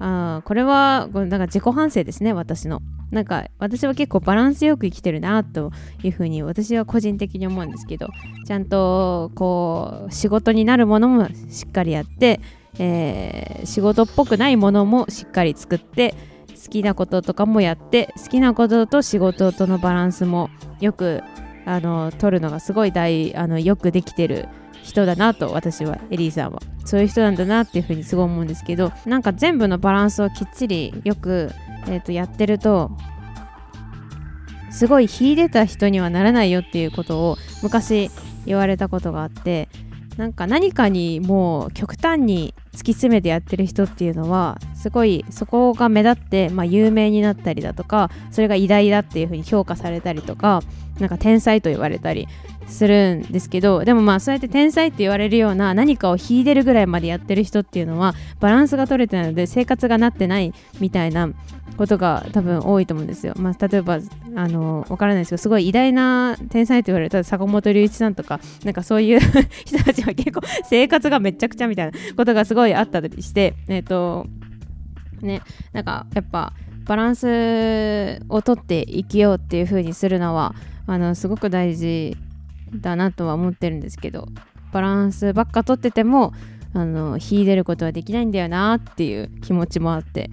[0.00, 2.82] あこれはなんか自己反省ですね、私の。
[3.12, 8.06] なんか私は結構バランスよく生きてるなというふうに私は個人的に思うんですけど
[8.46, 12.40] ちゃんとこう仕事になるものもしっかりやって、
[12.78, 16.14] えー、仕事っぽくないものもしっかり作って
[16.62, 21.22] 好きなこととかもやって好きなことと仕事とのバランスもよく
[21.66, 24.48] あの取るのがすごい大あのよくできてる
[24.82, 26.60] 人だなと私はエリーさんは。
[26.86, 31.52] そういう人なんだなっていうふうにすごい思うんですけどなんか全部のバランスをきっちりよく
[31.88, 32.90] えー、とやってると
[34.70, 38.10] すごい秀でた人にはならないよっていうことを昔
[38.46, 39.68] 言われたことがあって
[40.16, 50.62] なんか何かにもう極端に突き詰めてやってる人っていうのはすごいそこが目立って、まあ、有名になったりだとかそれが偉大だっていうふうに評価されたりとか
[50.98, 52.28] なんか天才と言われたり
[52.70, 61.28] するんですけどでもまあそうやって天才って言われるような何かを秀でるぐらいまでやってる人っていうのはバランスが取れてないので生活がなってないみたいな
[61.76, 63.34] ことが多分多いと思うんですよ。
[63.38, 64.00] まあ、例えば
[64.34, 69.20] あのわからないですけどすごい偉大な天才と言われた坂本龍一さんとかなんかそういう
[69.64, 74.26] 人たちは結構生活がめちゃくちゃみたいなことがすごいあったりしてえっ、ー、と
[75.22, 76.52] ねなんかやっぱ
[76.86, 80.54] バランスをとって生きようっていう風にするのは
[80.86, 82.16] あのすごく大事
[82.74, 84.26] だなとは思ってるんですけど
[84.72, 86.32] バランスばっかとってても
[86.72, 90.30] あの秀でることはできないんだよなっていう気持ちもあって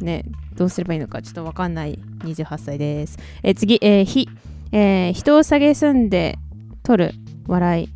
[0.00, 0.24] ね
[0.56, 3.18] どうすればいいのかちょっとわかんない28歳です。
[3.42, 4.28] え次、えー、ひ、
[4.72, 6.38] えー、人を下げすんで
[6.82, 7.14] 取る
[7.46, 7.88] 笑い。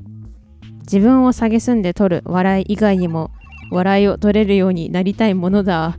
[0.81, 3.31] 自分を下げすんで取る笑い以外にも
[3.71, 5.99] 笑いを取れるようになりたいものだ。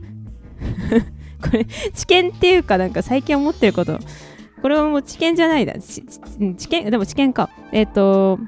[1.40, 3.98] これ、知見っていうかなんか最近思ってること。
[4.62, 5.74] これはもう知見じゃないだ。
[5.78, 7.50] 知見、でも知見か。
[7.72, 8.38] えっ、ー、と、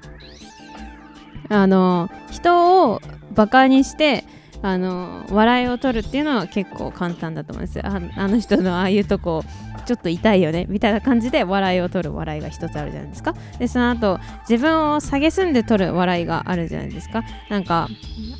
[1.49, 3.01] あの、人を
[3.35, 4.25] バカにして、
[4.63, 7.85] あの笑いを取るっていうのは結構簡単だと思うんですよ。
[7.85, 9.43] ああの人のああいうとこ
[9.87, 10.67] ちょっと痛いよね。
[10.69, 13.35] みたいな感じで笑いを取る笑いが一つあるじゃないですか。
[13.59, 17.25] でその後自分を下げすんで取る笑いがあるじゃないですか。
[17.51, 17.89] なんか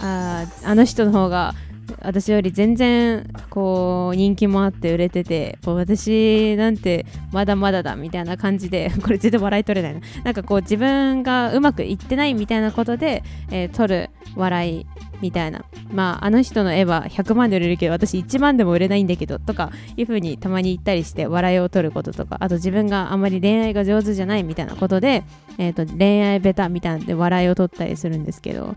[0.01, 1.55] ああの人の方が
[2.01, 10.01] 私より全然こう人気もあって売れてて私なんてまだまだだみたいな感じで これ全然笑い取れないな。
[10.25, 14.87] なんかこう自分がうまくいってないみたいなことで、えー、取る笑い
[15.21, 15.65] みたいな。
[15.93, 22.37] まああの人の絵は100万で売れるけど私1万でも売れないんだけどとかいう風にたまに言ったりして笑いを取ることとか。
[22.41, 25.25] あと自分があんまり恋愛が上手じゃないみたいなことで、
[25.59, 28.77] えーと、恋愛ベタみたいなんで笑いを取ったりするんですけど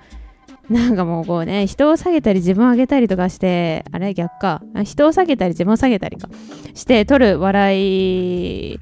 [0.69, 4.61] なんかもうこうね人を下げたり自分を上げたりとかしてあれ逆か。
[4.83, 6.29] 人を下げたり自分を下げたりか。
[6.73, 8.79] して取る笑いっ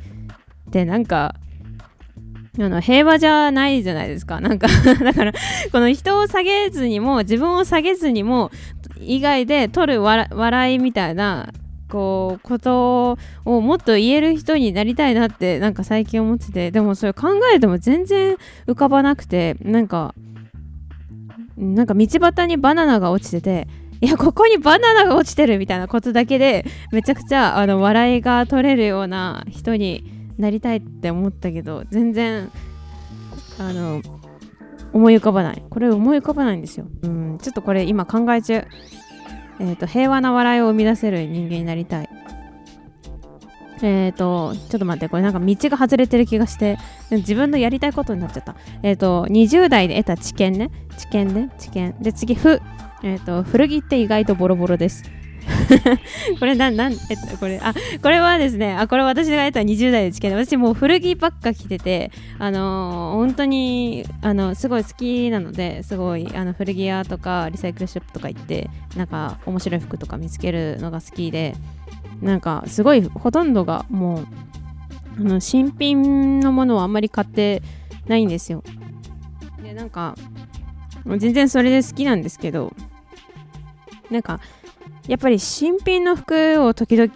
[0.71, 1.35] てなんか
[2.59, 4.39] あの平和じゃないじゃないですか。
[4.39, 4.67] なんか
[5.03, 5.33] だから、
[5.71, 8.51] この人を下げずにも、自分を下げずにも、
[9.01, 11.49] 以外で取る笑いみたいな、
[11.89, 20.13] こう、ことをもっと言える人になりたいなって、なんか最近思ってて、でもそれ考えても全然浮かばなくて、なんか、
[21.57, 23.67] なんか道端にバナナが落ちてて、
[24.01, 32.51] いや、ここにバナナが落ちてるみたいなことだけで、めちゃくちゃ、あの、笑いが取れるような人になりたいって思ったけど全然
[33.59, 34.01] あの
[34.91, 35.63] 思い浮かばない。
[35.71, 36.85] これ思い浮かばないんですよ。
[37.01, 38.53] うんちょっとこれ今考え中。
[39.59, 42.09] えっ、ー、と平和な笑いを生み出せる人間になりたい。
[43.83, 46.77] えっ、ー、とちょっと待ってこれなんか道が外れてる気がして
[47.11, 48.55] 自分のやりたいことになっちゃった。
[48.81, 50.71] えっ、ー、と20代で得た知見ね。
[50.97, 51.49] 知見ね。
[51.59, 51.93] 知見。
[52.01, 52.61] で次ふ
[53.03, 55.03] えっ、と古着って意外とボロボロです。
[56.39, 56.99] これなん、なん、えっ
[57.31, 71.55] と、これ、あ、これはですね、あ、これ私が得た20代ですけど、私もう古着ばっか着てて、あのー、本当に、あの、すごい好きなので、すごい、あの、古着屋とか、リサイクルショップとか行って、なんか、面白い服とか見つけるのが好きで、
[72.21, 74.27] なんか、すごい、ほとんどが、もう、
[75.19, 77.61] あの、新品のものをあんまり買って
[78.07, 78.63] ないんですよ。
[79.61, 80.15] で、なんか、
[81.05, 82.73] 全然それで好きなんですけど、
[84.09, 84.39] なんか、
[85.07, 87.11] やっぱり新品の服を時々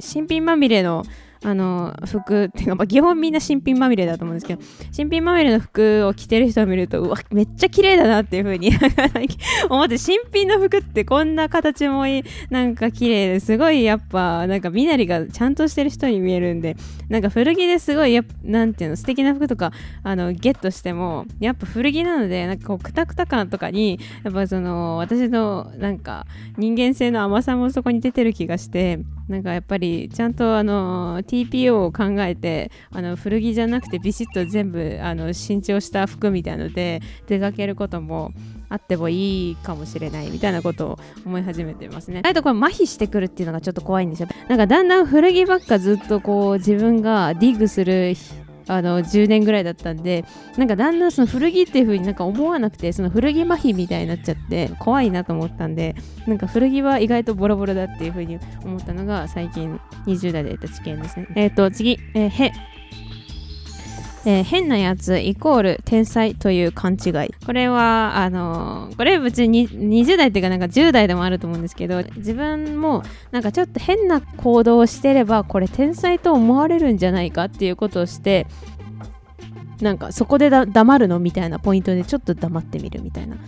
[0.00, 1.04] 新品まみれの
[1.44, 8.70] あの服っていうか、まあ、基本みんな新品まみれだと思うんですけど新品まみれの服を着てる人を見るとうわめっちゃ綺麗だなっていう風に
[9.70, 16.76] 思って新品の服ってこんな形もいいなんか綺麗ですごいやっぱなんか身なりがちゃんとしてる人に見えるんで
[17.08, 19.72] なんか古着ですごいやなんていうの素敵な服とか
[20.02, 38.32] あのゲットしてもやっぱ古着なのでなんかこうクタクタ感とかにやっぱその私のなんか人間性の甘さもそこに出てる気がしてなんかやっぱりちゃんとあの TPO を考えてあの古着じゃなくてビシッと全部あの新調した服みたいので出かけることも
[38.70, 42.22] あってもいいかもしれないみたいなことを思い始めてますね。
[42.24, 44.28] あとこれ麻痺してくるっていうのがちょっと怖いんですよ。
[44.48, 48.14] なんかだんだん古着ばっかずっとこう自分がディグする
[48.68, 50.24] あの10年ぐらいだったんで
[50.56, 61.26] なんかだんだんその古着っていう風になんか思わなくてその古着麻痺みたいになっちゃって怖いなと思ったんでなんか古着は意外とボロボロだっていう風に思ったのが最近20代で得た知見ですね。
[61.34, 62.52] えっ、ー、と次、えー、へ。
[64.28, 67.34] えー、変なやつイコール天才という勘違い。
[67.46, 78.46] これは、あのー、これ別に20代っていうかなんか10代でもあると思うんですけど、自分もなんかちょっと変な行動をしてれば、これ天才と思われるんじゃないかっていうことをして、
[79.80, 83.38] なんかそこで黙るのみたいなポイントでちょっと黙ってみるみたいな。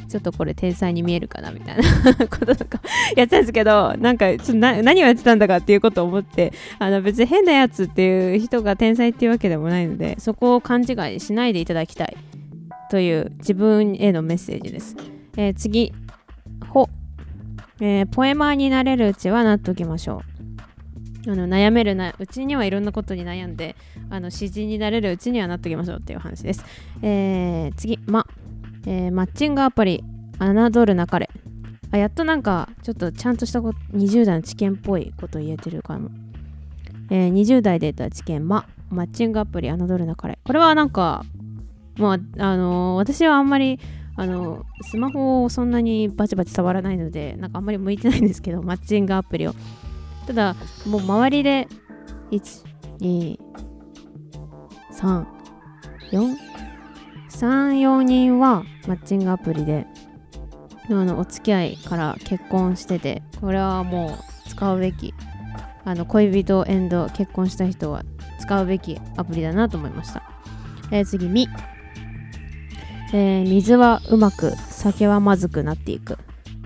[0.00, 1.82] ちょっとこれ天才に見えるかなみたいな
[2.28, 2.80] こととか
[3.16, 12.16] やってたんですけど、なんかちょっと何をやってたんだかっていうことを思って、あの別に変なやつっていう人が天才っていうわけでもないので、そこを勘違いしないでいただきたい
[12.90, 14.96] という自分へのメッセージです。
[15.36, 15.92] えー、次、
[16.68, 16.88] ほ、
[17.80, 20.22] えー、ポエマーになれるうちはなっておきましょ
[21.26, 21.30] う。
[21.30, 23.76] あの悩めるなうちにはいろんなことに悩んで
[24.10, 26.64] あの詩人になれるうちにはなっておきましょうっていう話です。
[27.00, 28.26] えー、次、ま、
[28.86, 30.04] えー、マッチングアプリ
[30.38, 31.30] 侮るなかれ。
[31.90, 36.10] あやっとなんかちょっとちゃんとしたこと20代の知見っぽいこと言えてるかも、
[37.10, 40.38] えー、20代で得た知見まマッチングアプリ侮るなかれ。
[40.44, 41.24] これはなんか
[41.96, 43.78] まああのー、私はあんまり
[44.16, 49.54] あのスマホをそんなにバチバチ触らないのでなんかあんまり向いてないんですけどマッチングアプリを。
[50.26, 51.68] ただもう周りで
[52.30, 52.64] 1
[53.00, 53.38] 2
[54.92, 55.26] 3
[56.12, 56.51] 4
[57.38, 59.86] 34人はマッチングアプリで
[60.88, 65.14] あのお付き合いから結婚しててこれはもう使うべき
[65.84, 68.02] あの恋人エンド結婚した人は
[68.40, 70.22] 使うべきアプリだなと思いました、
[70.90, 71.48] えー、次み、
[73.12, 76.18] えー、水はうまく酒はまずくなっていく。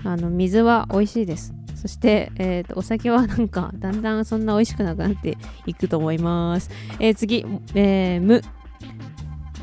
[0.03, 1.53] あの水は美味しいです。
[1.75, 8.43] そして、えーと、お酒はなんかだんだんそんな美味しくなくなっていくと思います、えー、次、えー、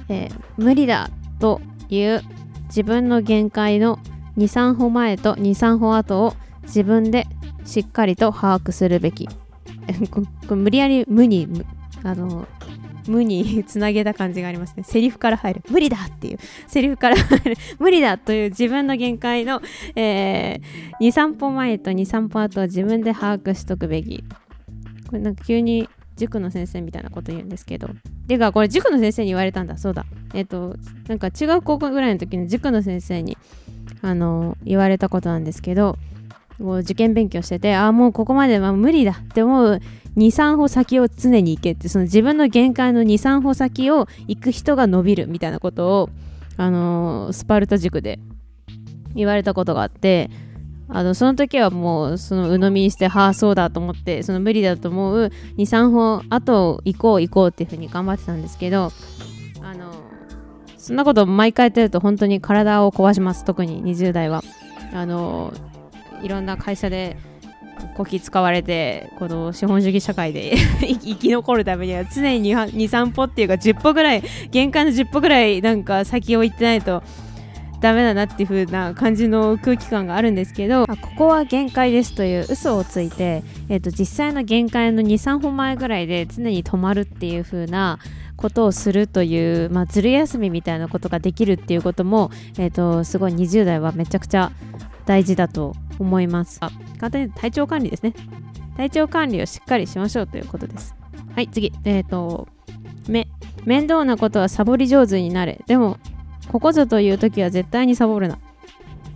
[0.09, 2.23] えー、無理だという
[2.67, 3.99] 自分の限界の
[4.37, 7.27] 23歩前と23歩後を自分で
[7.64, 9.29] しっかりと把握するべき。
[10.49, 11.47] 無理やり無に
[12.03, 12.47] あの
[13.07, 14.83] 無につなげた感じがありますね。
[14.83, 15.62] セリフから入る。
[15.69, 16.38] 無理だっていう。
[16.67, 17.57] セリフから入る。
[17.79, 19.61] 無理だという自分の限界の、
[19.95, 24.25] えー、23歩前と23歩後を自分で把握しとくべき。
[25.07, 27.88] これなんか急に塾の先生みたいなこと言うんですけど
[28.29, 29.77] てかこれ塾の先生に言われたんだ。
[29.77, 30.07] そうだ。
[30.33, 30.77] えっ、ー、と
[31.09, 33.37] なんか違う高校ぐらいの時に塾の先生に
[34.03, 35.98] あの言われたことなんですけど
[36.59, 39.81] こう受験勉強しててああもうここまでは無理だって思う
[40.16, 46.11] 23歩先を常に行けってその自分の限界の23歩先を行く人が伸びるみたいなことを
[46.57, 48.20] あのスパルタ塾で
[49.14, 50.31] 言われたことがあって
[50.88, 58.92] あのその時はもうその鵜呑みにしてはあそうだと思ってその無理だと思う23歩あと行こう行こうっていうふうに頑張ってたんですけど
[59.62, 59.92] あの
[60.77, 64.42] そんなこと毎回やってると本当に体を壊します特に20代は。
[64.92, 65.53] あの
[66.23, 67.16] いろんな会社で
[67.97, 77.03] こき使われてこの資本主義社会で 生き残るためには常に23歩っていうか10歩ぐらい限界の10歩ぐらいなんか先を行ってないと
[77.85, 87.98] ダメだなっていう風な感じの空気感があるんですけどここは限界ですという嘘をついて、えーと、実際の限界の23歩前ぐらいで常に止まるっていう風な
[88.37, 94.50] ことをするという、まあ、ずる休みみたいなことができるっていうことも、えーと、すごい20代はめちゃくちゃ
[95.04, 96.61] 大事だと思います。
[96.98, 98.15] 簡単に体調管理ですね。
[98.79, 100.94] 体調管理をしっかりしましょうということです。
[101.35, 101.71] はい次。
[101.85, 102.48] えっ、ー、と
[103.09, 103.29] め
[103.67, 105.61] 面倒なことはサボり上手になれ。
[105.67, 105.98] でも
[106.51, 108.38] ここぞという時は絶対にサボるな。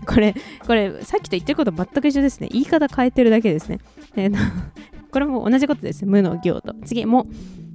[0.06, 0.34] これ、
[0.66, 2.48] これ、さっきと言ってること全く一緒ですね。
[2.50, 3.78] 言い方変えてるだけですね。
[4.16, 4.36] えー、
[5.12, 6.06] これも同じことです。
[6.06, 6.74] 無の行と。
[6.84, 7.26] 次、も、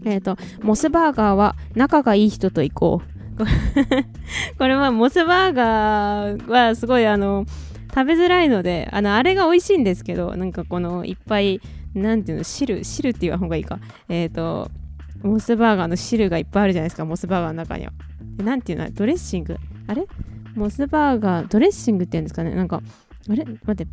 [0.05, 3.01] えっ、ー、と、モスバーガーは仲がいい人と行こ
[3.37, 3.37] う。
[4.57, 7.45] これはモスバーガーはすごいあの、
[7.93, 11.61] 食べづらいのであのあれが美味しいんですけどなんかこのいっぱい
[11.93, 13.79] なんていうの汁汁って言わん方がいいか
[14.09, 14.71] えっ、ー、と
[15.23, 17.93] モスバーガーの汁がいっぱいあるじゃないですかモスバーガーの中には。
[18.37, 18.91] なんていうの？
[18.91, 19.57] ドレッシング？
[19.87, 20.05] あれ？
[20.55, 22.53] モスバーガードレッシングって言うんですかね？
[22.53, 22.81] なんか
[23.29, 23.45] あれ？
[23.45, 23.87] 待って。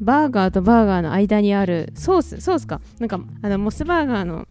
[0.00, 2.40] バーガーとバーガーの間にあるソース？
[2.40, 2.80] ソースか？
[2.98, 4.46] なんかあのモスバーガーの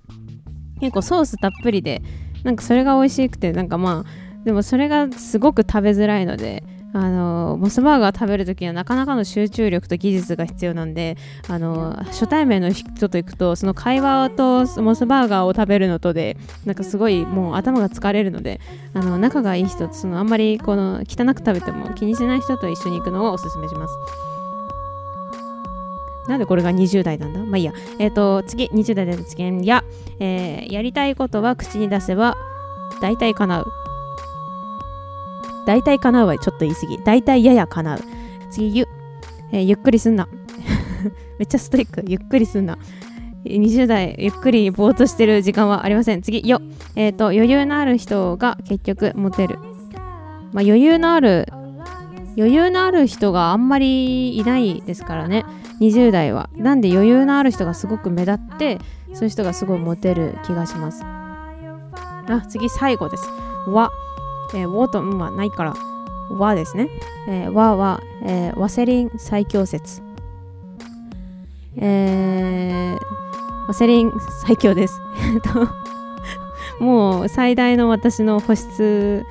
[0.80, 2.02] 結構ソースたっぷりで
[2.44, 6.64] なんかそれが美味しくてなんかまあでもそれがすごく食べづらいので
[6.96, 11.18] あのモスバーガー食べるときにはなかなかの集中力と技術が必要なんで
[11.50, 18.62] あの初対面の人と行くとその会話とモスバーガーを食べるのとでなんかすごいもう頭が疲れるので
[18.94, 23.94] あの仲がいい人そのあんまりこの汚く食べても気にしない人と一緒に行くのをおすすめします。
[26.30, 27.40] なんでこれが20代なんだ？
[27.44, 27.74] まあいいや。
[28.00, 29.84] えっ、ー、と、次、20代での知見や、
[30.20, 32.36] えー、やりたいことは口に出せば、
[33.00, 33.85] 大体叶う。
[35.66, 36.98] 大体叶うはちょっと言い過ぎ。
[37.04, 38.00] 大体やや叶う。
[38.52, 38.88] 次、ゆ、
[39.52, 40.28] えー、ゆっくりすんな。
[41.40, 42.04] めっちゃストイック。
[42.08, 42.78] ゆっくりすんな。
[43.46, 46.22] 20代、ゆっくりぼーっとしてる時間はありません。
[46.22, 46.62] 次、よ。
[46.96, 49.60] えっ、ー、と、余裕のある人が結局モテる。
[50.52, 51.48] まあ、余裕のある、
[52.38, 55.46] 余裕のある人があんまりいないですからね。
[55.80, 56.50] 20代は。
[56.56, 58.80] なんで余裕のある人がすごく目立って、
[59.14, 61.04] そういう人がすごいモテる気がします。
[61.04, 63.30] あ、次、最後です。
[63.68, 63.92] わ。
[64.56, 65.74] えー、ウォートンはないから、
[66.30, 66.90] 和ですね。
[67.28, 70.02] えー、和は、えー、ワセリン最強説。
[71.78, 74.12] えー、ワセリン
[74.46, 75.00] 最強です。
[75.34, 79.24] えっと、もう最大の私の保湿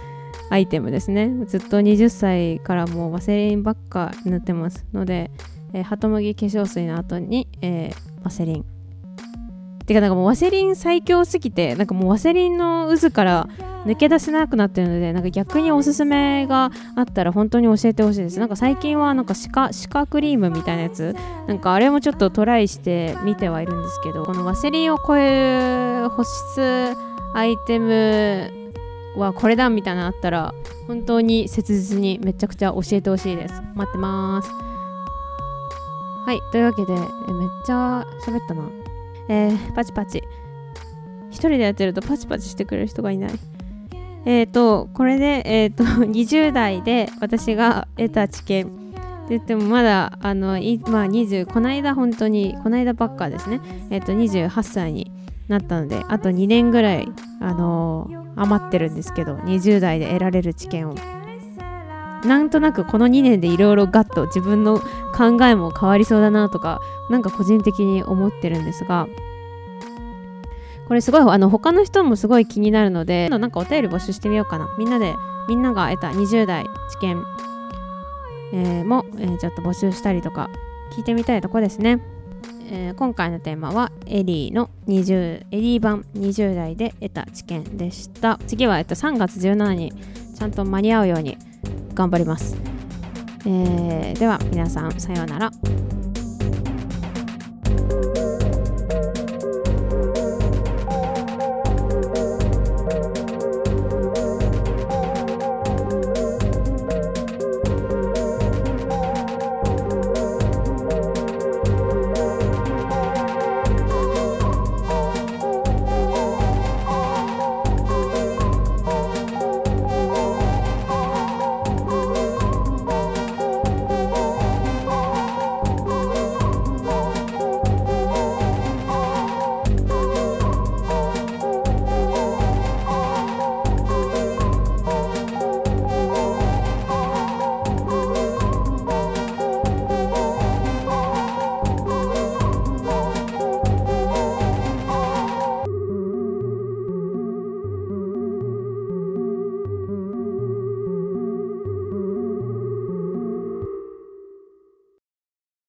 [0.51, 1.33] アイテムですね。
[1.47, 5.31] ずっと20歳からもうワセリンばっか塗ってますので、
[5.73, 8.65] えー、ハトムギ化粧水の後に、えー、ワセリン。
[9.87, 13.49] てかなんかもうワセリン最強すぎて、なんかもうワセリンの渦から
[13.85, 18.39] 抜け出せなくなってるのでなんか逆におすすめがあったら本当に教えてほしいです。
[18.39, 21.15] なんか最近はなんかシカシカクリームみたいなやつ。
[21.47, 26.95] なんかあれもちょっとトライしてみてはいるんですけどこのワセリンを超える保湿
[27.35, 28.51] アイテム
[29.17, 30.55] はこれだみたいなのあったら
[30.87, 33.55] 本当に切実にめちゃくちゃ教えてほしいです。
[33.75, 34.51] 待ってます。
[36.27, 38.63] はいというわけでえめっちゃ喋ったな。
[39.29, 40.23] えー、パチパチ。
[41.31, 43.33] 一人でやってるとパチパチしてくれる人がいない。
[44.27, 48.73] え、ー、と、これで、え、ー、と、 20代で私が得た知見って
[49.31, 53.61] 言ってもまだ、あの、いまあ、20、この間本当に、この間ばっかですね、
[53.91, 55.11] え、ー、と、28歳に
[55.49, 57.09] なったので、あと2年ぐらい、
[57.41, 60.95] あの余ってるんですけど、20代で得られる知見を。
[62.25, 64.79] なんとなくこの2年でいろいろガッと自分の
[65.15, 69.07] 考えも変わりそうだなとか、なんか個人的に思ってるんですが、
[70.89, 74.69] これすごいあの他の人もすごい気になるのでなんかお便り募集してみようかな。
[74.79, 75.15] みんなで
[75.49, 77.23] みんなが得た20代知見、
[78.53, 80.51] えー、も、えー、ちょっと募集したりとか
[80.97, 82.01] 聞いてみたいとこですね、
[82.71, 88.39] えー、今回のテーマはエリーの20エリー版20代で得た知見でした。
[88.47, 89.93] 次は、えっと、3月17に
[90.35, 91.37] ちゃんと間に合うように
[91.95, 92.57] 頑張ります、
[93.47, 95.51] えー、では皆さんさようなら。